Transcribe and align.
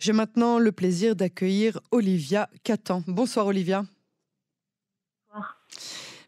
J'ai 0.00 0.14
maintenant 0.14 0.58
le 0.58 0.72
plaisir 0.72 1.14
d'accueillir 1.14 1.78
Olivia 1.90 2.48
Catan. 2.64 3.02
Bonsoir 3.06 3.46
Olivia. 3.46 3.82
Bonsoir. 5.28 5.58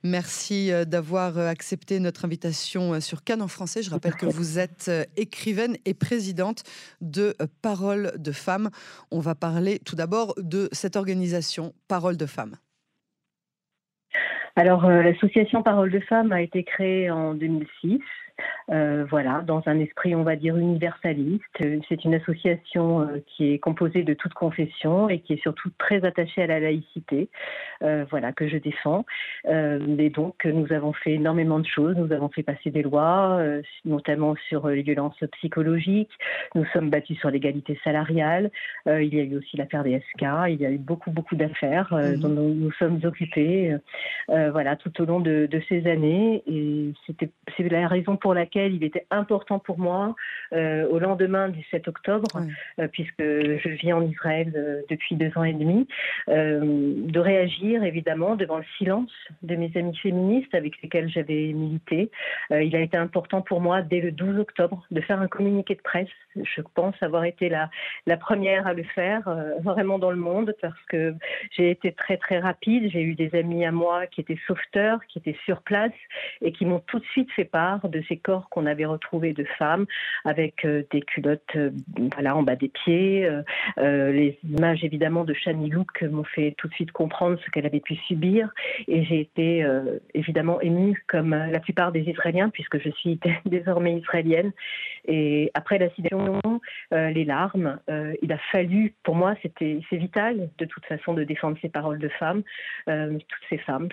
Merci 0.05 0.71
euh, 0.71 0.85
d'avoir 0.85 1.39
euh, 1.39 1.49
accepté 1.49 1.99
notre 1.99 2.27
invitation 2.27 2.93
euh, 2.93 3.01
sur 3.01 3.25
Cannes 3.25 3.41
en 3.41 3.49
français. 3.49 3.83
Je 3.83 3.91
rappelle 3.91 4.15
que 4.15 4.27
vous 4.27 4.59
êtes 4.59 4.91
écrivaine 5.17 5.79
et 5.87 5.95
présidente 5.95 6.65
de 7.01 7.35
Parole 7.63 8.13
de 8.19 8.33
femmes. 8.33 8.69
On 9.11 9.21
va 9.21 9.35
parler 9.35 9.79
tout 9.79 9.97
d'abord 9.97 10.35
de 10.37 10.69
cette 10.73 10.97
organisation 10.97 11.73
Parole 11.89 12.19
de 12.19 12.27
femmes. 12.27 12.57
Alors, 14.55 14.87
l'association 14.87 15.63
Parole 15.63 15.91
de 15.91 16.01
femmes 16.01 16.31
a 16.33 16.43
été 16.43 16.63
créée 16.63 17.11
en 17.11 17.33
2006 17.33 18.01
euh, 18.71 19.05
voilà, 19.09 19.43
dans 19.47 19.63
un 19.67 19.79
esprit, 19.81 20.15
on 20.15 20.23
va 20.23 20.37
dire, 20.37 20.57
universaliste. 20.57 21.43
C'est 21.89 22.05
une 22.05 22.15
association 22.15 23.01
euh, 23.01 23.23
qui 23.27 23.53
est 23.53 23.59
composée 23.59 24.03
de 24.03 24.15
toutes 24.15 24.35
confessions 24.35 25.09
et 25.09 25.21
qui 25.21 25.35
est 25.35 25.43
surtout 25.43 25.71
très 25.79 26.05
attachée 26.05 26.43
à 26.43 26.47
la 26.47 26.61
laïcité, 26.61 27.29
euh, 27.83 28.05
voilà, 28.11 28.33
que 28.33 28.49
je 28.49 28.57
défends. 28.57 29.05
et 29.49 30.11
donc, 30.11 30.45
nous 30.45 30.73
avons 30.73 30.93
fait 30.93 31.13
énormément 31.13 31.59
de 31.59 31.67
choses. 31.67 31.97
Nous 31.97 32.13
avons 32.13 32.29
fait 32.29 32.43
passer 32.43 32.71
des 32.71 32.83
lois, 32.83 33.41
notamment 33.85 34.35
sur 34.49 34.69
les 34.69 34.83
violences 34.83 35.19
psychologiques. 35.33 36.13
Nous 36.55 36.65
sommes 36.73 36.91
battus 36.91 37.19
sur 37.19 37.31
l'égalité 37.31 37.79
salariale. 37.85 38.51
il 38.87 39.15
y 39.15 39.21
a 39.21 39.25
eu 39.25 39.37
aussi 39.37 39.57
l'affaire 39.57 39.85
des 39.85 39.99
SK. 39.99 40.25
Il 40.49 40.61
y 40.61 40.67
a 40.67 40.71
eu 40.71 40.79
beaucoup, 40.79 41.11
beaucoup 41.11 41.37
d'affaires 41.37 41.93
mhm. 41.93 42.17
dont 42.21 42.29
nous 42.29 42.55
nous 42.55 42.73
sommes 42.73 43.01
occupés, 43.05 43.77
voilà, 44.29 44.77
tout 44.77 44.93
au 45.01 45.05
long 45.05 45.21
de, 45.21 45.47
de 45.51 45.63
ces 45.69 45.87
années. 45.87 46.43
Et 46.47 46.93
c'était, 47.07 47.31
c'est 47.57 47.69
la 47.69 47.89
raison 47.89 48.17
pour 48.23 48.35
laquelle 48.35 48.73
il 48.73 48.85
était 48.85 49.05
important 49.11 49.59
pour 49.59 49.81
moi, 49.81 50.15
euh, 50.53 50.87
au 50.89 51.01
lendemain 51.01 51.49
du 51.49 51.63
7 51.73 51.89
octobre, 51.89 52.29
euh, 52.79 52.87
puisque 52.87 53.21
je 53.21 53.69
vis 53.69 53.93
en 53.93 54.03
Israël 54.03 54.53
euh, 54.55 54.83
depuis 54.89 55.17
deux 55.17 55.33
ans 55.37 55.43
et 55.43 55.53
demi, 55.53 55.89
de 56.29 57.19
réagir 57.19 57.83
évidemment 57.83 58.37
devant 58.37 58.59
le 58.59 58.65
silence 58.79 59.11
de 59.43 59.57
mes 59.57 59.73
amis 59.75 59.97
féministes 59.97 60.55
avec 60.55 60.81
lesquels 60.83 61.09
j'avais 61.11 61.53
milité. 61.53 62.11
il 62.51 62.77
a 62.77 62.81
été 62.81 62.97
important 62.97 63.43
pour 63.43 63.61
moi 63.61 63.83
dès 63.83 64.01
le 64.01 64.13
12 64.13 64.39
octobre 64.39 64.87
de 64.91 65.01
faire 65.01 65.21
un 65.21 65.27
communiqué 65.27 65.75
de 65.75 65.81
presse. 65.81 66.09
Je 66.37 66.63
pense 66.75 66.95
avoir 67.03 67.25
été 67.25 67.49
la, 67.49 67.71
la 68.07 68.17
première 68.17 68.67
à 68.67 68.73
le 68.73 68.85
faire 68.85 69.23
vraiment 69.63 69.99
dans 69.99 70.11
le 70.11 70.17
monde 70.17 70.55
parce 70.63 70.81
que 70.89 71.15
j'ai 71.51 71.71
été 71.71 71.93
très 71.93 72.17
très 72.17 72.39
rapide. 72.39 72.89
J'ai 72.93 73.03
eu 73.03 73.15
des 73.15 73.35
amis 73.35 73.65
à 73.65 73.73
moi 73.73 74.07
qui 74.07 74.21
étaient 74.21 74.39
sauveteurs, 74.47 75.01
qui 75.09 75.19
étaient 75.19 75.39
sur 75.45 75.63
place 75.63 75.93
et 76.41 76.53
qui 76.53 76.65
m'ont 76.65 76.83
tout 76.87 77.01
de 77.01 77.07
suite 77.07 77.31
fait 77.33 77.45
part 77.45 77.89
de 77.89 78.03
ces 78.09 78.12
corps 78.17 78.49
qu'on 78.49 78.67
avait 78.67 78.85
retrouvés 78.85 79.33
de 79.33 79.45
femmes 79.59 79.87
avec 80.25 80.65
euh, 80.65 80.83
des 80.91 81.01
culottes 81.03 81.43
euh, 81.57 81.71
voilà, 82.15 82.37
en 82.37 82.43
bas 82.43 82.57
des 82.57 82.69
pieds. 82.69 83.25
Euh, 83.25 84.13
les 84.13 84.39
images 84.45 84.85
évidemment 84.85 85.25
de 85.25 85.35
Shani 85.35 85.71
Louk 85.71 86.03
m'ont 86.03 86.25
fait 86.25 86.55
tout 86.59 86.69
de 86.69 86.75
suite 86.75 86.93
comprendre 86.93 87.39
ce 87.45 87.51
qu'elle 87.51 87.67
avait 87.67 87.81
pu 87.81 87.97
subir 87.97 88.51
et 88.89 89.05
j'ai 89.05 89.21
été 89.21 89.67
évidemment 90.15 90.61
émue 90.61 91.03
comme 91.09 91.31
la 91.31 91.61
plupart 91.61 91.93
des 91.93 92.03
Israéliens 92.03 92.51
puisque 92.51 92.79
je 92.81 92.91
suis 92.91 93.19
désormais 93.47 93.99
israélienne. 93.99 94.53
Et 95.07 95.51
après 95.55 95.79
la 95.79 95.91
situation, 95.91 96.41
les 96.91 97.25
larmes, 97.25 97.79
il 98.23 98.33
a 98.33 98.39
fallu, 98.51 98.95
pour 99.03 99.15
moi, 99.15 99.35
c'était 99.43 99.81
c'est 99.91 99.97
vital 99.97 100.49
de 100.59 100.65
toute 100.65 100.85
façon 100.87 101.15
de 101.15 101.25
défendre 101.25 101.57
ces 101.61 101.69
paroles 101.69 101.99
de 101.99 102.09
femmes, 102.09 102.43
toutes 102.87 103.49
ces 103.49 103.59
femmes, 103.59 103.89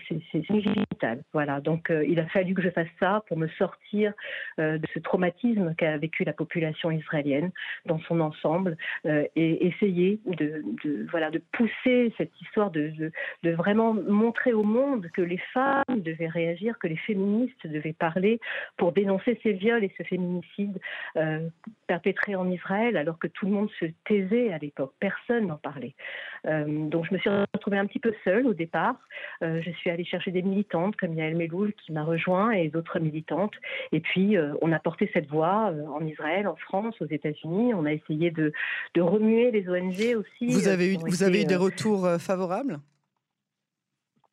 Voilà, 1.34 1.60
donc 1.62 1.92
il 2.08 2.20
a 2.20 2.26
fallu 2.28 2.54
que 2.54 2.62
je 2.62 2.70
fasse 2.70 2.88
ça 3.00 3.24
pour 3.28 3.38
me 3.38 3.48
sortir 3.48 4.14
euh, 4.60 4.78
de 4.78 4.88
ce 4.94 5.00
traumatisme 5.00 5.74
qu'a 5.76 5.98
vécu 5.98 6.24
la 6.24 6.34
population 6.34 6.92
israélienne 6.92 7.52
dans 7.86 8.00
son 8.00 8.20
ensemble 8.20 8.78
euh, 9.06 9.26
et 9.36 9.68
essayer 9.68 10.20
de, 10.26 10.64
voilà, 11.12 11.30
de 11.30 11.42
pousser 11.54 12.14
cette 12.18 12.32
histoire, 12.42 12.72
de, 12.72 13.12
de, 13.44 13.52
vraiment 13.52 13.94
montrer 13.94 14.54
au 14.54 14.64
monde 14.64 15.08
que 15.14 15.22
les 15.22 15.40
femmes 15.54 15.84
devaient 15.90 16.28
réagir, 16.28 16.78
que 16.80 16.88
les 16.88 16.98
féministes 16.98 17.66
devaient 17.66 17.94
parler 17.94 18.40
pour 18.78 18.92
dénoncer 18.92 19.40
ces 19.44 19.54
viols 19.54 19.84
et 19.84 19.94
ce 19.98 20.04
féminicide 20.04 20.80
euh, 21.18 21.48
perpétré 21.88 22.36
en 22.36 22.50
Israël 22.50 22.98
alors 22.98 23.18
que 23.18 23.28
tout 23.28 23.46
le 23.46 23.52
monde 23.52 23.70
se 23.80 23.86
taisait 24.06 24.52
à 24.54 24.58
l'époque. 24.58 24.94
Personne 25.00 25.48
n'en 25.48 25.58
parlait. 25.58 25.96
donc 26.46 27.06
je 27.06 27.14
me 27.14 27.20
suis 27.20 27.30
retrouvée 27.54 27.78
un 27.78 27.86
petit 27.86 28.00
peu 28.00 28.14
seule 28.24 28.46
au 28.48 28.54
départ. 28.54 28.96
je 29.42 29.72
suis 29.80 29.90
allée 29.90 30.06
chercher 30.06 30.32
des 30.32 30.42
militantes 30.90 30.96
comme 30.96 31.14
Yael 31.14 31.36
Meloul 31.36 31.74
qui 31.74 31.92
m'a 31.92 32.04
rejoint 32.04 32.52
et 32.52 32.70
d'autres 32.70 33.00
militantes. 33.00 33.54
Et 33.92 34.00
puis 34.00 34.38
euh, 34.38 34.54
on 34.62 34.72
a 34.72 34.80
porté 34.80 35.10
cette 35.14 35.28
voix 35.30 35.72
euh, 35.72 35.86
en 35.88 36.06
Israël, 36.06 36.48
en 36.48 36.56
France, 36.56 36.96
aux 37.02 37.08
États-Unis. 37.08 37.74
On 37.74 37.86
a 37.86 37.94
essayé 37.94 38.32
de, 38.32 38.52
remuer 38.98 39.52
les 39.52 39.68
ONG 39.70 40.18
aussi. 40.18 40.52
Vous 40.52 40.68
euh, 40.68 40.74
avez 40.74 40.94
eu, 40.94 40.98
vous 40.98 41.24
avez 41.24 41.42
eu 41.42 41.46
des 41.46 41.56
retours 41.56 42.08
favorables? 42.20 42.80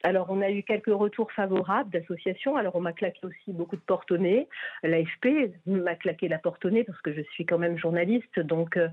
Alors, 0.06 0.28
on 0.30 0.40
a 0.40 0.52
eu 0.52 0.62
quelques 0.62 0.86
retours 0.86 1.32
favorables 1.32 1.90
d'associations. 1.90 2.56
Alors, 2.56 2.76
on 2.76 2.80
m'a 2.80 2.92
claqué 2.92 3.18
aussi 3.24 3.50
beaucoup 3.52 3.74
de 3.74 3.80
porte 3.80 4.08
au 4.12 4.18
nez. 4.18 4.46
L'AFP 4.84 5.50
m'a 5.66 5.96
claqué 5.96 6.28
la 6.28 6.38
porte 6.38 6.64
au 6.64 6.70
nez 6.70 6.84
parce 6.84 7.00
que 7.00 7.12
je 7.12 7.22
suis 7.32 7.44
quand 7.44 7.58
même 7.58 7.76
journaliste. 7.76 8.38
Donc, 8.38 8.76
euh, 8.76 8.86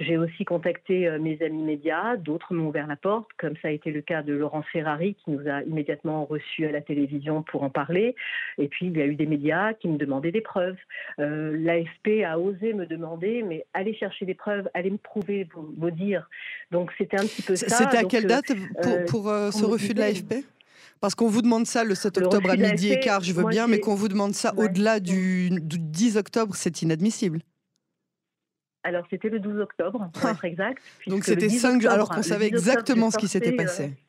j'ai 0.00 0.16
aussi 0.16 0.44
contacté 0.44 1.06
euh, 1.06 1.20
mes 1.20 1.40
amis 1.40 1.62
médias. 1.62 2.16
D'autres 2.16 2.52
m'ont 2.52 2.66
ouvert 2.66 2.88
la 2.88 2.96
porte, 2.96 3.28
comme 3.38 3.54
ça 3.62 3.68
a 3.68 3.70
été 3.70 3.92
le 3.92 4.00
cas 4.02 4.24
de 4.24 4.32
Laurent 4.32 4.62
Ferrari, 4.62 5.14
qui 5.14 5.30
nous 5.30 5.48
a 5.48 5.62
immédiatement 5.62 6.24
reçus 6.24 6.66
à 6.66 6.72
la 6.72 6.80
télévision 6.80 7.44
pour 7.44 7.62
en 7.62 7.70
parler. 7.70 8.16
Et 8.58 8.66
puis, 8.66 8.86
il 8.86 8.98
y 8.98 9.02
a 9.02 9.06
eu 9.06 9.14
des 9.14 9.26
médias 9.26 9.72
qui 9.72 9.86
me 9.86 9.98
demandaient 9.98 10.32
des 10.32 10.40
preuves. 10.40 10.78
Euh, 11.20 11.56
L'AFP 11.56 12.24
a 12.24 12.40
osé 12.40 12.72
me 12.72 12.86
demander, 12.86 13.44
mais 13.44 13.64
allez 13.72 13.94
chercher 13.94 14.26
des 14.26 14.34
preuves, 14.34 14.68
allez 14.74 14.90
me 14.90 14.98
prouver 14.98 15.46
vos, 15.54 15.90
dires. 15.92 16.28
Donc, 16.72 16.90
c'était 16.98 17.20
un 17.20 17.24
petit 17.24 17.42
peu 17.42 17.54
ça. 17.54 17.68
C'était 17.68 17.98
à 17.98 18.02
quelle 18.02 18.26
date 18.26 18.50
pour, 19.06 19.26
ce 19.52 19.64
refus 19.64 19.94
de 19.94 20.00
l'AFP 20.00 20.44
parce 21.00 21.14
qu'on 21.14 21.28
vous 21.28 21.42
demande 21.42 21.66
ça 21.66 21.84
le 21.84 21.94
7 21.94 22.18
octobre 22.18 22.50
à 22.50 22.56
midi 22.56 22.92
et 22.92 23.00
quart, 23.00 23.22
je 23.22 23.32
veux 23.32 23.44
bien, 23.44 23.66
mais 23.66 23.80
qu'on 23.80 23.94
vous 23.94 24.08
demande 24.08 24.34
ça 24.34 24.52
au-delà 24.56 25.00
du, 25.00 25.50
10 25.50 26.16
octobre, 26.16 26.54
c'est 26.54 26.82
inadmissible. 26.82 27.40
Alors, 28.82 29.04
c'était 29.10 29.28
le 29.28 29.40
12 29.40 29.60
octobre, 29.60 30.08
pour 30.12 30.30
être 30.30 30.44
exact. 30.44 30.80
Donc, 31.08 31.24
c'était 31.24 31.48
5 31.48 31.82
jours, 31.82 31.90
alors 31.90 32.08
qu'on 32.08 32.22
savait 32.22 32.46
exactement 32.46 33.10
ce 33.10 33.18
qui 33.18 33.28
s'était 33.28 33.52
passé. 33.52 33.84
Euh, 33.84 34.05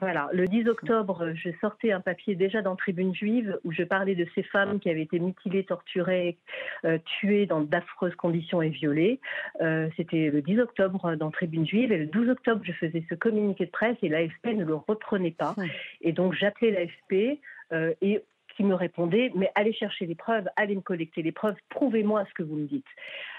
voilà, 0.00 0.28
le 0.32 0.46
10 0.46 0.68
octobre, 0.68 1.32
je 1.34 1.50
sortais 1.60 1.92
un 1.92 2.00
papier 2.00 2.34
déjà 2.34 2.62
dans 2.62 2.76
Tribune 2.76 3.14
Juive 3.14 3.58
où 3.64 3.72
je 3.72 3.82
parlais 3.82 4.14
de 4.14 4.26
ces 4.34 4.42
femmes 4.42 4.80
qui 4.80 4.90
avaient 4.90 5.02
été 5.02 5.18
mutilées, 5.18 5.64
torturées, 5.64 6.36
euh, 6.84 6.98
tuées 7.04 7.46
dans 7.46 7.60
d'affreuses 7.60 8.14
conditions 8.14 8.62
et 8.62 8.68
violées. 8.68 9.20
Euh, 9.60 9.88
c'était 9.96 10.30
le 10.30 10.42
10 10.42 10.60
octobre 10.60 11.16
dans 11.16 11.30
Tribune 11.30 11.66
Juive 11.66 11.92
et 11.92 11.98
le 11.98 12.06
12 12.06 12.30
octobre, 12.30 12.60
je 12.64 12.72
faisais 12.72 13.04
ce 13.08 13.14
communiqué 13.14 13.66
de 13.66 13.70
presse 13.70 13.96
et 14.02 14.08
l'AFP 14.08 14.54
ne 14.54 14.64
le 14.64 14.74
reprenait 14.74 15.30
pas. 15.30 15.54
Et 16.00 16.12
donc 16.12 16.34
j'appelais 16.34 16.70
l'AFP 16.70 17.40
euh, 17.72 17.94
et 18.00 18.22
qui 18.58 18.64
me 18.64 18.74
répondait, 18.74 19.30
mais 19.36 19.52
allez 19.54 19.72
chercher 19.72 20.04
les 20.04 20.16
preuves, 20.16 20.48
allez 20.56 20.74
me 20.74 20.80
collecter 20.80 21.22
les 21.22 21.30
preuves, 21.30 21.54
prouvez-moi 21.68 22.24
ce 22.28 22.34
que 22.34 22.42
vous 22.42 22.56
me 22.56 22.66
dites. 22.66 22.84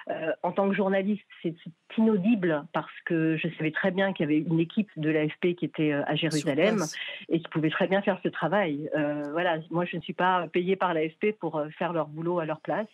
Euh, 0.10 0.32
en 0.42 0.52
tant 0.52 0.68
que 0.68 0.76
journaliste, 0.76 1.26
c'est 1.44 1.54
inaudible 1.98 2.64
parce 2.74 2.92
que 3.06 3.36
je 3.38 3.48
savais 3.58 3.72
très 3.72 3.92
bien 3.92 4.14
qu'il 4.14 4.24
y 4.24 4.30
avait 4.30 4.48
une 4.48 4.60
équipe 4.60 4.90
de 4.96 5.10
l'AFP 5.10 5.56
qui 5.56 5.66
était 5.66 5.92
euh, 5.92 6.04
à 6.08 6.16
Jérusalem 6.16 6.84
et 7.28 7.40
qui 7.40 7.48
pouvait 7.50 7.70
très 7.70 7.88
bien 7.88 8.02
faire 8.02 8.20
ce 8.24 8.30
travail. 8.30 8.90
Euh, 8.96 9.30
voilà, 9.32 9.58
moi 9.70 9.86
je 9.86 9.98
ne 9.98 10.02
suis 10.02 10.14
pas 10.14 10.48
payée 10.48 10.76
par 10.76 10.94
l'AFP 10.94 11.38
pour 11.40 11.62
faire 11.78 11.94
leur 11.94 12.08
boulot 12.08 12.40
à 12.40 12.46
leur 12.46 12.62
place. 12.62 12.88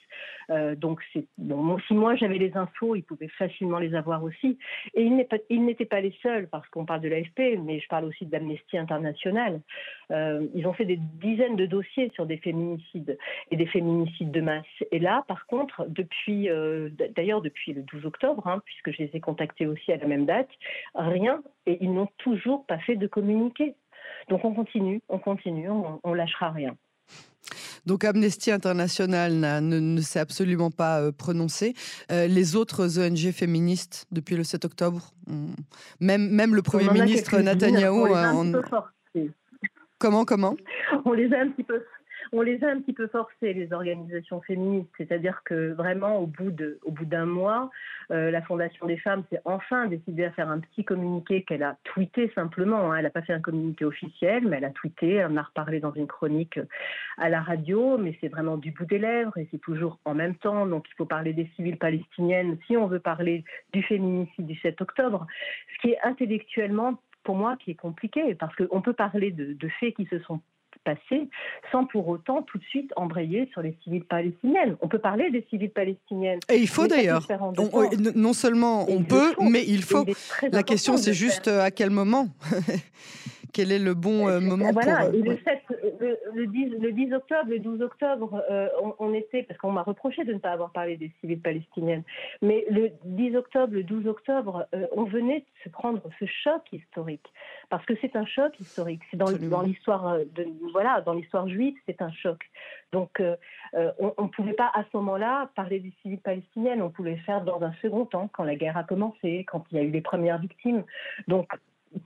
donc 0.78 1.02
c'est 1.14 1.26
bon, 1.38 1.78
si 1.88 1.94
moi 1.94 2.16
j'avais 2.16 2.38
les 2.38 2.58
infos, 2.58 2.96
ils 2.96 3.04
pouvaient 3.04 3.30
facilement 3.30 3.80
les 3.80 3.96
avoir 3.96 4.24
aussi. 4.24 4.58
Et 4.94 5.04
ils 5.04 5.66
n'étaient 5.66 5.86
pas 5.86 6.02
les 6.02 6.16
seuls 6.22 6.48
parce 6.48 6.68
qu'on 6.70 6.86
parle 6.86 7.02
de 7.02 7.10
l'AFP, 7.10 7.60
mais 7.64 7.80
je 7.80 7.88
parle 7.88 8.06
aussi 8.06 8.26
d'Amnesty 8.26 8.78
International. 8.78 9.62
ils 10.10 10.66
ont 10.66 10.74
fait 10.74 10.86
des 10.86 10.98
dizaines 10.98 11.56
de 11.56 11.66
dossiers 11.66 12.08
sur 12.16 12.26
des 12.26 12.38
féminicides 12.38 13.18
et 13.52 13.56
des 13.56 13.68
féminicides 13.68 14.32
de 14.32 14.42
masse. 14.42 14.66
Et 14.92 15.00
là, 15.00 15.24
par 15.28 15.46
contre, 15.46 15.86
depuis 15.88 16.50
d'ailleurs 17.16 17.42
depuis 17.42 17.74
le 17.74 17.84
12 17.84 18.06
octobre, 18.06 18.48
hein, 18.48 18.62
puisque 18.66 18.92
je 18.92 19.04
les 19.04 19.12
ai 19.14 19.20
contactés 19.20 19.68
aussi 19.68 19.92
à 19.92 19.98
la 19.98 20.08
même 20.08 20.26
date, 20.26 20.50
rien, 20.96 21.44
et 21.66 21.78
ils 21.82 21.94
n'ont 21.94 22.10
toujours 22.18 22.66
pas 22.66 22.80
fait 22.80 22.96
de 22.96 23.08
communiqué. 23.08 23.76
Donc 24.30 24.44
on 24.46 24.54
continue, 24.54 25.02
on 25.10 25.20
continue, 25.20 25.70
on, 25.70 26.00
on 26.04 26.14
lâchera 26.14 26.52
rien. 26.52 26.76
Donc 27.86 28.04
Amnesty 28.04 28.52
International 28.52 29.62
ne, 29.62 30.02
s'est 30.02 30.20
absolument 30.20 30.72
pas 30.72 31.02
euh, 31.02 31.12
prononcé. 31.12 31.76
Euh, 32.12 32.28
les 32.28 32.56
autres 32.56 33.00
ONG 33.00 33.32
féministes, 33.32 34.08
depuis 34.12 34.36
le 34.36 34.44
7 34.44 34.66
octobre, 34.66 35.12
même, 36.00 36.30
même 36.30 36.56
le 36.56 36.62
Premier 36.62 36.90
ministre 36.90 37.38
Netanyahou... 37.38 38.08
On 38.08 38.62
comment, 40.00 40.26
comment? 40.26 40.56
On 41.06 41.14
les 41.14 41.32
a 41.34 41.42
un 41.42 41.50
petit 41.50 41.64
peu 41.64 41.84
on 42.32 42.42
les 42.42 42.64
a 42.64 42.70
un 42.70 42.80
petit 42.80 42.94
peu 42.94 43.08
forcés, 43.08 43.54
les 43.54 43.72
organisations 43.74 44.42
féministes. 44.42 44.90
C'est-à-dire 44.98 45.42
que 45.44 45.74
vraiment, 45.74 46.18
au 46.18 46.28
bout 46.28 46.54
au 46.84 46.92
bout 46.92 47.06
d'un 47.06 47.26
mois, 47.26 47.70
euh, 48.12 48.32
la 48.32 48.42
Fondation 48.42 48.86
des 48.86 48.98
femmes 48.98 49.24
s'est 49.30 49.42
enfin 49.46 49.88
décidée 49.88 50.26
à 50.26 50.32
faire 50.32 50.50
un 50.50 50.60
petit 50.60 50.84
communiqué 50.84 51.44
qu'elle 51.44 51.64
a 51.64 51.78
tweeté 51.84 52.32
simplement. 52.36 52.92
Hein. 52.92 52.98
Elle 52.98 53.04
n'a 53.04 53.10
pas 53.10 53.22
fait 53.22 53.34
un 53.34 53.42
communiqué 53.42 53.86
officiel, 53.86 54.48
mais 54.48 54.58
elle 54.58 54.66
a 54.66 54.72
tweeté, 54.72 55.16
elle 55.16 55.32
en 55.32 55.38
a 55.38 55.44
reparlé 55.44 55.80
dans 55.80 55.94
une 55.94 56.08
chronique 56.08 56.60
à 57.18 57.30
la 57.30 57.42
radio, 57.42 57.98
mais 57.98 58.18
c'est 58.22 58.28
vraiment 58.28 58.58
du 58.58 58.72
bout 58.72 58.86
des 58.86 59.00
lèvres 59.00 59.38
et 59.38 59.48
c'est 59.52 59.62
toujours 59.62 60.00
en 60.06 60.14
même 60.14 60.36
temps. 60.36 60.66
Donc 60.66 60.86
il 60.90 60.96
faut 60.96 61.06
parler 61.06 61.34
des 61.34 61.50
civiles 61.56 61.78
palestiniennes 61.78 62.58
si 62.68 62.78
on 62.78 62.88
veut 62.88 63.00
parler 63.00 63.44
du 63.74 63.84
féminicide 63.84 64.46
du 64.46 64.56
7 64.56 64.82
octobre, 64.82 65.26
ce 65.76 65.82
qui 65.82 65.94
est 65.94 66.00
intellectuellement 66.04 67.00
pour 67.26 67.36
moi 67.36 67.58
qui 67.58 67.72
est 67.72 67.76
compliqué, 67.76 68.36
parce 68.36 68.56
qu'on 68.56 68.82
peut 68.82 68.94
parler 68.94 69.32
de, 69.32 69.68
faits 69.80 69.96
qui 69.96 70.06
se 70.06 70.20
sont 70.20 70.42
passés 70.86 71.28
sans 71.72 71.86
pour 71.86 72.08
autant 72.08 72.44
tout 72.44 72.58
de 72.58 72.64
suite 72.64 72.92
embrayer 72.96 73.50
sur 73.52 73.62
les 73.62 73.76
civils 73.84 74.06
palestiniennes. 74.06 74.78
On 74.82 74.88
peut 74.88 75.00
parler 75.00 75.30
des 75.32 75.46
civils 75.50 75.72
palestiniennes. 75.72 76.40
Et 76.50 76.58
il 76.58 76.70
faut 76.70 76.88
d'ailleurs. 76.88 77.28
Non 78.16 78.34
seulement 78.34 78.86
on 78.90 79.04
peut, 79.04 79.34
mais 79.42 79.66
il 79.68 79.84
faut. 79.84 80.06
La 80.52 80.64
question 80.64 80.98
c'est 80.98 81.14
juste 81.14 81.48
à 81.48 81.72
quel 81.72 81.90
moment? 81.90 82.30
Quel 83.56 83.72
est 83.72 83.80
le 83.80 83.94
bon 83.94 84.28
euh, 84.28 84.42
moment 84.42 84.70
voilà, 84.74 85.06
pour... 85.06 85.14
le, 85.14 85.38
7, 85.38 85.64
le, 86.34 86.46
10, 86.46 86.72
le 86.78 86.92
10 86.92 87.14
octobre, 87.14 87.50
le 87.50 87.60
12 87.60 87.82
octobre, 87.84 88.44
euh, 88.52 88.68
on, 89.00 89.14
était, 89.14 89.44
parce 89.44 89.58
qu'on 89.62 89.72
m'a 89.72 89.82
reproché 89.82 90.26
de 90.26 90.34
ne 90.34 90.40
pas 90.40 90.52
avoir 90.52 90.74
parlé 90.74 90.98
des 90.98 91.10
civils 91.22 91.40
palestiniennes, 91.40 92.04
mais 92.42 92.66
le 92.70 92.92
10 93.06 93.38
octobre, 93.38 93.74
le 93.74 93.84
12 93.84 94.08
octobre, 94.08 94.68
euh, 94.76 94.88
on 94.92 95.06
venait 95.06 95.40
de 95.40 95.46
se 95.64 95.70
prendre 95.70 96.02
ce 96.20 96.26
choc 96.26 96.64
historique, 96.74 97.26
parce 97.70 97.86
que 97.86 97.94
c'est 98.02 98.18
un 98.18 98.26
choc 98.26 98.60
historique. 98.60 99.02
C'est 99.10 99.16
dans, 99.16 99.32
dans 99.32 99.62
l'histoire 99.62 100.18
de 100.18 100.48
voilà, 100.74 101.00
dans 101.00 101.14
l'histoire 101.14 101.48
juive, 101.48 101.76
c'est 101.86 102.02
un 102.02 102.12
choc. 102.12 102.42
Donc, 102.92 103.22
on 103.74 104.24
ne 104.24 104.30
pouvait 104.30 104.54
pas 104.54 104.70
à 104.74 104.84
ce 104.84 104.98
moment-là 104.98 105.50
parler 105.56 105.80
des 105.80 105.94
civils 106.02 106.20
palestiniennes. 106.20 106.82
On 106.82 106.90
pouvait 106.90 107.16
le 107.16 107.22
faire 107.22 107.42
dans 107.42 107.62
un 107.62 107.74
second 107.82 108.06
temps, 108.06 108.30
quand 108.34 108.44
la 108.44 108.56
guerre 108.56 108.78
a 108.78 108.84
commencé, 108.84 109.46
quand 109.50 109.64
il 109.72 109.78
y 109.78 109.80
a 109.80 109.84
eu 109.84 109.92
les 109.92 110.02
premières 110.02 110.40
victimes. 110.40 110.84
Donc, 111.28 111.48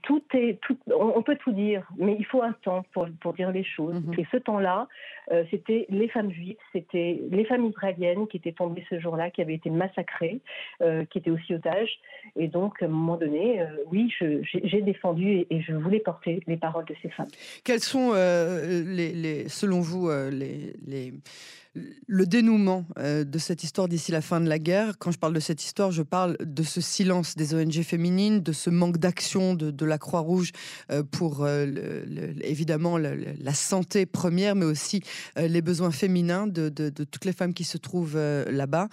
tout 0.02 0.22
est, 0.34 0.60
tout, 0.60 0.78
on 0.94 1.22
peut 1.22 1.36
tout 1.36 1.52
dire, 1.52 1.86
mais 1.96 2.16
il 2.18 2.24
faut 2.24 2.42
un 2.42 2.52
temps 2.64 2.84
pour, 2.92 3.08
pour 3.20 3.32
dire 3.34 3.50
les 3.50 3.64
choses. 3.64 3.94
Mhm. 3.94 4.14
Et 4.18 4.26
ce 4.30 4.36
temps-là, 4.36 4.88
euh, 5.32 5.44
c'était 5.50 5.86
les 5.88 6.08
femmes 6.08 6.30
juives, 6.30 6.56
c'était 6.72 7.20
les 7.30 7.44
femmes 7.44 7.66
israéliennes 7.66 8.26
qui 8.28 8.36
étaient 8.36 8.52
tombées 8.52 8.84
ce 8.88 8.98
jour-là, 9.00 9.30
qui 9.30 9.42
avaient 9.42 9.54
été 9.54 9.70
massacrées, 9.70 10.40
euh, 10.82 11.04
qui 11.06 11.18
étaient 11.18 11.30
aussi 11.30 11.54
otages. 11.54 11.98
Et 12.36 12.48
donc, 12.48 12.82
à 12.82 12.86
un 12.86 12.88
moment 12.88 13.16
donné, 13.16 13.60
euh, 13.60 13.66
oui, 13.90 14.12
j'ai 14.20 14.82
défendu 14.82 15.46
et, 15.50 15.60
je 15.60 15.72
voulais 15.72 16.00
porter 16.00 16.40
les 16.46 16.56
paroles 16.56 16.86
de 16.86 16.94
ces 17.02 17.10
femmes. 17.10 17.28
Quels 17.64 17.80
sont, 17.80 18.12
les, 18.12 19.12
les, 19.12 19.48
selon 19.48 19.80
vous, 19.80 20.08
les, 20.30 20.72
les 20.86 21.12
le 21.74 22.26
dénouement 22.26 22.84
euh, 22.98 23.24
de 23.24 23.38
cette 23.38 23.62
histoire 23.62 23.88
d'ici 23.88 24.10
la 24.10 24.20
fin 24.20 24.40
de 24.40 24.48
la 24.48 24.58
guerre. 24.58 24.98
Quand 24.98 25.12
je 25.12 25.18
parle 25.18 25.34
de 25.34 25.40
cette 25.40 25.62
histoire, 25.64 25.92
je 25.92 26.02
parle 26.02 26.36
de 26.40 26.62
ce 26.62 26.80
silence 26.80 27.36
des 27.36 27.54
ONG 27.54 27.82
féminines, 27.82 28.40
de 28.40 28.52
ce 28.52 28.70
manque 28.70 28.98
d'action 28.98 29.54
de, 29.54 29.84
la 29.84 29.98
Croix-Rouge 29.98 30.50
euh, 30.90 31.02
pour 31.02 31.44
euh, 31.44 32.34
évidemment 32.42 32.98
la 32.98 33.54
santé 33.54 34.04
première, 34.06 34.54
mais 34.54 34.66
aussi 34.66 35.02
les 35.36 35.62
besoins 35.62 35.90
féminins 35.90 36.46
de, 36.46 36.68
toutes 36.90 37.24
les 37.24 37.32
femmes 37.32 37.54
qui 37.54 37.64
se 37.64 37.78
trouvent 37.78 38.16
là-bas. 38.16 38.88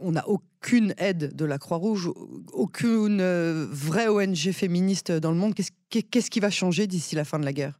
on 0.00 0.12
n'a 0.12 0.28
aucune 0.28 0.94
aide 0.98 1.34
de 1.34 1.44
la 1.44 1.58
Croix-Rouge, 1.58 2.10
aucune 2.52 3.22
vraie 3.70 4.08
ONG 4.08 4.52
féministe 4.52 5.10
dans 5.12 5.30
le 5.30 5.38
monde. 5.38 5.54
Qu'est-ce 5.90 6.30
qui 6.30 6.40
va 6.40 6.50
changer 6.50 6.86
d'ici 6.86 7.14
la 7.14 7.24
fin 7.24 7.38
de 7.38 7.44
la 7.44 7.52
guerre? 7.52 7.78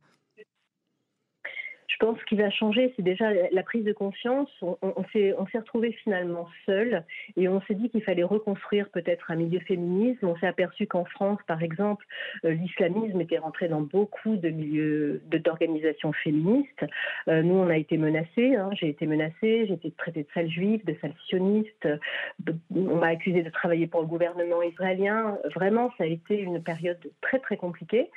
Pense 2.07 2.23
qu'il 2.25 2.39
va 2.39 2.51
changer, 2.51 2.93
c'est 2.95 3.03
déjà 3.03 3.33
la 3.51 3.63
prise 3.65 3.85
de 3.85 3.93
conscience. 3.93 4.49
On, 4.63 5.05
s'est 5.13 5.35
retrouvé 5.59 5.91
finalement 5.91 6.47
seul 6.65 7.03
et 7.37 7.49
on 7.49 7.61
s'est 7.63 7.75
dit 7.75 7.91
qu'il 7.91 8.03
fallait 8.03 8.23
reconstruire 8.23 8.89
peut-être 8.91 9.33
un 9.33 9.35
milieu 9.35 9.59
féministe. 9.59 10.23
On 10.23 10.37
s'est 10.37 10.47
aperçu 10.47 10.87
qu'en 10.87 11.05
France, 11.05 11.41
par 11.49 11.65
exemple, 11.65 12.07
euh, 12.45 12.53
l'islamisme 12.53 13.21
était 13.21 13.39
rentré 13.39 13.67
dans 13.67 13.81
beaucoup 13.81 14.37
de 14.37 14.51
milieux 14.51 15.21
d'organisations 15.27 16.13
féministes. 16.13 16.87
Euh, 17.27 17.43
nous, 17.43 17.55
on 17.55 17.69
a 17.69 17.77
été 17.77 17.99
menacés. 17.99 18.55
Hein. 18.55 18.71
J'ai 18.75 18.89
été 18.89 19.07
menacée, 19.07 19.67
j'ai 19.67 19.75
été 19.75 19.91
traitée 19.91 20.23
de 20.23 20.29
sale 20.33 20.49
juive, 20.49 20.85
de 20.85 20.95
sale 21.01 21.15
sioniste. 21.27 21.89
On 22.73 22.97
m'a 22.97 23.09
accusé 23.09 23.43
de 23.43 23.51
travailler 23.51 23.89
pour 23.89 24.03
le 24.03 24.07
gouvernement 24.07 24.63
israélien. 24.63 25.39
Vraiment, 25.57 25.91
ça 25.99 26.05
a 26.05 26.07
été 26.07 26.39
une 26.39 26.63
période 26.63 27.01
très 27.21 27.41
très 27.41 27.57
compliquée. 27.57 28.11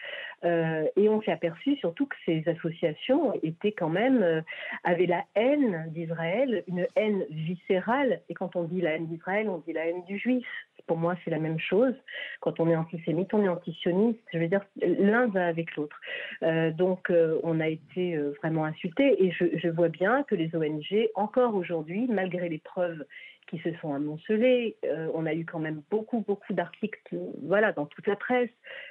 Euh, 0.45 0.85
et 0.95 1.09
on 1.09 1.21
s'est 1.21 1.31
aperçu 1.31 1.75
surtout 1.77 2.05
que 2.05 2.15
ces 2.25 2.47
associations 2.47 3.33
étaient 3.43 3.73
quand 3.79 3.89
même, 3.89 4.21
euh, 4.21 4.41
avait 4.83 5.05
la 5.05 5.23
haine 5.35 5.85
d'Israël, 5.87 6.63
une 6.67 6.85
haine 6.95 7.25
viscérale. 7.29 8.21
Et 8.29 8.33
quand 8.33 8.55
on 8.55 8.63
dit 8.63 8.81
la 8.81 8.91
haine 8.91 9.07
d'Israël, 9.07 9.49
on 9.49 9.59
dit 9.59 9.73
la 9.73 9.87
haine 9.87 10.03
du 10.05 10.19
juif. 10.19 10.45
Pour 10.85 10.97
moi, 10.97 11.15
c'est 11.23 11.31
la 11.31 11.39
même 11.39 11.59
chose. 11.59 11.93
Quand 12.41 12.59
on 12.59 12.69
est 12.69 12.75
antisémite, 12.75 13.33
on 13.33 13.43
est 13.43 13.49
antisioniste. 13.49 14.19
Je 14.33 14.39
veux 14.39 14.47
dire, 14.47 14.65
l'un 14.81 15.27
va 15.27 15.47
avec 15.47 15.75
l'autre. 15.75 15.99
Euh, 16.43 16.71
donc, 16.71 17.09
euh, 17.09 17.39
on 17.43 17.59
a 17.59 17.67
été 17.67 18.17
vraiment 18.41 18.65
insulté. 18.65 19.23
Et 19.23 19.31
je, 19.31 19.45
je 19.57 19.69
vois 19.69 19.89
bien 19.89 20.23
que 20.23 20.35
les 20.35 20.53
ONG, 20.55 21.09
encore 21.15 21.55
aujourd'hui, 21.55 22.07
malgré 22.09 22.49
les 22.49 22.59
preuves 22.59 23.05
qui 23.49 23.59
se 23.59 23.73
sont 23.81 23.93
amoncelés. 23.93 24.77
Euh, 24.85 25.09
on 25.13 25.25
a 25.25 25.33
eu 25.33 25.45
quand 25.45 25.59
même 25.59 25.81
beaucoup, 25.89 26.23
beaucoup 26.25 26.53
d'articles 26.53 27.01
voilà, 27.43 27.71
dans 27.71 27.85
toute 27.85 28.07
la 28.07 28.15
presse. 28.15 28.49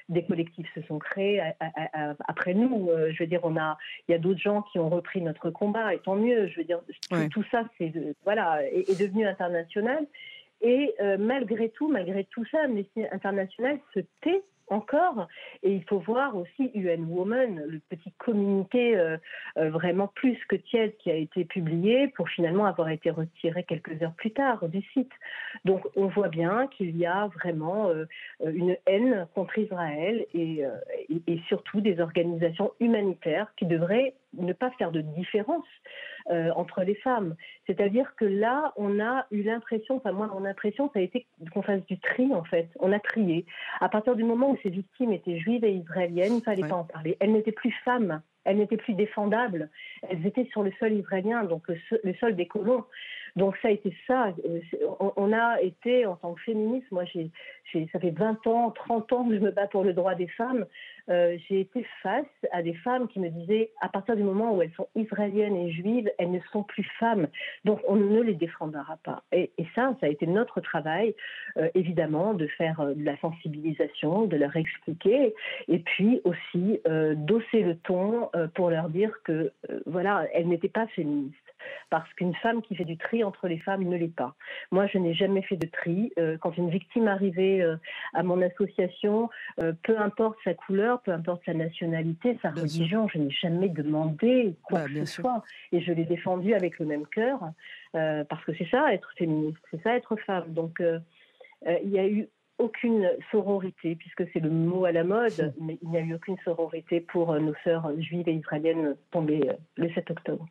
Des 0.09 0.25
collectifs 0.25 0.69
se 0.75 0.83
sont 0.83 0.99
créés 0.99 1.41
après 2.27 2.55
nous. 2.55 2.91
Euh, 2.91 3.13
je 3.13 3.23
veux 3.23 3.29
dire, 3.29 3.41
on 3.45 3.57
a, 3.57 3.79
il 4.09 4.13
y 4.13 4.15
a 4.15 4.19
d'autres 4.19 4.41
gens 4.41 4.63
qui 4.63 4.79
ont 4.79 4.89
repris 4.89 5.21
notre 5.23 5.51
combat, 5.51 5.95
et 5.95 5.99
tant 5.99 6.17
mieux. 6.17 6.49
Je 6.49 6.57
veux 6.59 6.65
dire, 6.65 6.81
tout, 7.31 7.45
ça, 7.51 7.65
c'est 7.79 7.93
voilà, 8.25 8.63
est, 8.65 8.99
devenu 8.99 9.27
international. 9.27 10.07
Et 10.61 10.95
euh, 11.01 11.17
malgré 11.19 11.69
tout, 11.71 11.89
malgré 11.89 12.25
tout 12.25 12.45
ça, 12.47 12.63
Amnesty 12.65 13.05
International 13.13 13.79
se 13.95 14.01
tait 14.23 14.43
encore. 14.71 15.27
Et 15.63 15.73
il 15.73 15.85
faut 15.85 15.99
voir 15.99 16.37
aussi 16.37 16.71
UN 16.75 17.05
Woman, 17.09 17.63
le 17.67 17.81
petit 17.89 18.13
communiqué 18.19 18.97
euh, 18.97 19.17
euh, 19.57 19.71
vraiment 19.71 20.09
plus 20.09 20.39
que 20.49 20.57
tiède 20.57 20.97
qui 20.99 21.11
a 21.11 21.15
été 21.15 21.45
publié 21.45 22.09
pour 22.09 22.29
finalement 22.29 22.67
avoir 22.67 22.89
été 22.89 23.11
retiré 23.11 23.65
quelques 23.65 24.03
heures 24.03 24.15
plus 24.15 24.33
tard 24.33 24.69
du 24.69 24.83
site. 24.93 25.13
Donc 25.65 25.87
on 25.97 26.07
voit 26.07 26.29
bien 26.29 26.67
qu'il 26.69 26.97
y 26.97 27.07
a 27.07 27.29
vraiment 27.29 27.89
euh, 27.89 28.07
une 28.45 28.77
haine 28.87 29.27
contre 29.35 29.59
Israël 29.59 30.27
et, 30.35 30.65
surtout 31.47 31.81
des 31.81 32.01
organisations 32.01 32.73
humanitaires 32.81 33.53
qui 33.57 33.65
devraient 33.65 34.15
ne 34.37 34.53
pas 34.53 34.71
faire 34.73 34.91
de 34.91 35.01
différence 35.01 35.65
entre 36.31 36.83
les 36.83 36.95
femmes. 36.97 37.35
C'est-à-dire 37.67 38.15
que 38.17 38.25
là, 38.25 38.73
on 38.77 39.01
a 39.01 39.27
eu 39.31 39.43
l'impression, 39.43 39.97
enfin 39.97 40.13
moi 40.13 40.27
mon 40.27 40.45
impression, 40.45 40.91
ça 40.93 40.99
a 40.99 41.03
été 41.03 41.27
qu'on 41.53 41.63
fasse 41.63 41.85
du 41.87 41.99
tri 41.99 42.33
en 42.35 42.45
fait. 42.45 42.69
On 42.81 42.93
a 42.93 43.01
trié. 43.01 43.47
À 43.81 43.89
partir 43.89 44.15
du 44.15 44.25
moment 44.25 44.51
où 44.51 44.59
ces 44.63 44.71
victimes 44.71 45.13
étaient 45.13 45.39
juives 45.39 45.65
et 45.65 45.73
israéliennes, 45.73 46.35
il 46.35 46.37
ne 46.37 46.41
fallait 46.41 46.69
pas 46.69 46.77
en 46.77 46.85
parler. 46.85 47.17
Elles 47.21 47.33
n'étaient 47.33 47.53
plus 47.53 47.73
femmes, 47.85 48.23
elles 48.49 48.57
n'étaient 48.57 48.79
plus 48.79 48.95
défendables. 48.95 49.69
Elles 50.09 50.27
étaient 50.27 50.47
sur 50.47 50.63
le 50.63 50.73
sol 50.81 50.93
israélien, 50.95 51.45
donc 51.45 51.65
le 51.69 52.15
sol 52.15 52.35
des 52.35 52.47
colons. 52.47 52.85
Donc 53.39 53.57
ça 53.63 53.69
a 53.69 53.71
été 53.71 53.95
ça. 54.07 54.33
Euh, 54.45 54.61
on 55.17 55.33
a 55.33 55.61
été, 55.63 56.07
en 56.07 56.17
tant 56.17 56.35
que 56.35 56.43
féministe, 56.43 56.91
moi 56.91 57.05
ça 57.73 58.01
fait 58.01 58.11
20 58.11 58.47
ans, 58.47 58.71
30 58.71 59.13
ans 59.13 59.29
que 59.29 59.35
je 59.35 59.41
me 59.41 59.51
bats 59.51 59.69
pour 59.69 59.85
le 59.85 59.93
droit 59.93 60.15
des 60.15 60.27
femmes. 60.27 60.67
Euh, 61.09 61.39
j'ai 61.49 61.61
été 61.61 61.87
face 62.03 62.27
à 62.53 62.63
des 62.63 62.75
femmes 62.75 63.09
qui 63.09 63.21
me 63.21 63.29
disaient, 63.31 63.71
à 63.81 63.89
partir 63.89 64.17
du 64.17 64.23
moment 64.23 64.55
où 64.55 64.61
elles 64.61 64.73
sont 64.73 64.89
israéliennes 64.95 65.57
et 65.57 65.71
juives, 65.71 66.11
elles 66.19 66.31
ne 66.31 66.41
sont 66.53 66.65
plus 66.65 66.87
femmes. 66.99 67.29
Donc 67.65 67.81
on 67.87 67.97
ne 67.97 68.21
les 68.21 68.35
défendra 68.35 68.99
pas. 69.05 69.23
Et, 69.33 69.51
ça, 69.75 69.95
ça 70.01 70.07
a 70.07 70.09
été 70.09 70.27
notre 70.27 70.61
travail, 70.61 71.15
euh, 71.57 71.69
évidemment, 71.75 72.35
de 72.35 72.47
faire 72.47 72.85
de 72.85 73.05
la 73.05 73.17
sensibilisation, 73.19 74.27
de 74.27 74.37
leur 74.37 74.57
expliquer, 74.57 75.35
et 75.69 75.79
puis 75.79 76.21
aussi 76.25 76.81
d'osser 77.17 77.63
le 77.63 77.77
ton 77.77 78.29
pour 78.55 78.71
leur 78.71 78.89
dire 78.89 79.13
que, 79.25 79.53
voilà, 79.87 80.27
elles 80.33 80.49
n'étaient 80.49 80.69
pas 80.69 80.87
féministes 80.89 81.37
parce 81.91 82.13
qu'une 82.15 82.35
femme 82.37 82.63
qui 82.63 82.77
fait 82.77 82.85
du 82.85 82.97
tri 82.97 83.25
entre 83.25 83.49
les 83.49 83.59
femmes 83.59 83.85
ne 83.85 83.97
l'est 83.97 84.15
pas. 84.15 84.35
Moi, 84.71 84.87
je 84.87 84.99
n'ai 84.99 85.15
jamais 85.15 85.43
fait 85.43 85.57
de 85.57 85.67
tri. 85.67 86.13
Euh, 86.19 86.37
quand 86.39 86.57
une 86.57 86.71
victime 86.71 87.09
arrivait 87.09 87.61
euh, 87.61 87.77
à 88.15 88.23
mon 88.23 88.41
association, 88.43 89.31
euh, 89.61 89.73
peu 89.83 89.99
importe 89.99 90.39
sa 90.45 90.55
couleur, 90.55 91.01
peu 91.03 91.13
importe 91.13 91.43
sa 91.45 91.55
nationalité, 91.55 92.39
sa 92.43 92.51
religion, 92.51 93.09
je 93.09 93.19
n'ai 93.19 93.31
jamais 93.31 93.69
demandé 93.69 94.55
quoi 94.63 94.81
bah, 94.81 94.87
que 94.87 95.05
ce 95.05 95.23
soit. 95.23 95.43
Et 95.73 95.81
je 95.81 95.93
l'ai 95.93 96.05
défendue 96.05 96.55
avec 96.55 96.79
le 96.79 96.87
même 96.87 97.07
cœur, 97.07 97.41
parce 97.93 98.45
que 98.45 98.53
c'est 98.57 98.69
ça 98.71 98.93
être 98.93 99.11
féministe, 99.17 99.59
c'est 99.71 99.83
ça 99.83 99.97
être 99.97 100.17
femme. 100.17 100.53
Donc, 100.53 100.83
il 101.67 101.89
n'y 101.89 101.99
a 101.99 102.07
eu 102.07 102.29
aucune 102.59 103.11
sororité, 103.31 103.97
puisque 103.97 104.25
c'est 104.33 104.41
le 104.41 104.51
mot 104.51 104.85
à 104.85 104.93
la 104.93 105.05
mode, 105.05 105.55
mais 105.61 105.79
il 105.83 105.89
n'y 105.89 105.97
a 105.97 106.01
eu 106.01 106.15
aucune 106.15 106.37
sororité 106.45 107.01
pour 107.01 107.33
nos 107.41 107.55
sœurs 107.65 107.91
juives 107.99 108.29
et 108.29 108.35
israéliennes 108.35 108.97
tombées 109.11 109.49
le 109.77 109.91
7 109.93 110.11
octobre. 110.11 110.47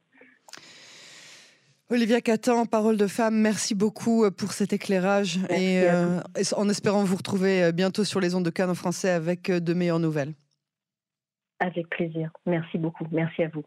Olivia 1.89 2.19
Catan, 2.19 2.65
parole 2.65 2.97
de 2.97 3.07
femme, 3.07 3.35
merci 3.39 3.73
beaucoup 3.73 4.25
euh, 4.25 4.29
pour 4.29 4.51
cet 4.51 4.73
éclairage 4.73 5.37
et 5.49 5.83
euh, 5.89 6.19
en 6.57 6.67
espérant 6.67 7.05
vous 7.05 7.15
retrouver 7.15 7.63
euh, 7.63 7.71
bientôt 7.71 8.03
sur 8.03 8.19
les 8.19 8.35
ondes 8.35 8.43
de 8.43 8.49
Cannes 8.49 8.69
en 8.69 8.75
français 8.75 9.09
avec 9.09 9.49
de 9.49 9.73
meilleures 9.73 9.99
nouvelles. 9.99 10.33
Avec 11.61 11.87
plaisir. 11.89 12.29
Merci 12.45 12.77
beaucoup. 12.77 13.05
Merci 13.11 13.43
à 13.43 13.47
vous. 13.47 13.63